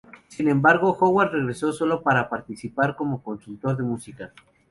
Sin 0.29 0.47
embargo, 0.49 0.97
Howard 0.99 1.33
regresó 1.33 1.71
solo 1.71 2.01
para 2.01 2.27
participar 2.27 2.95
como 2.95 3.21
consultor 3.21 3.77
de 3.77 3.83
música. 3.83 4.33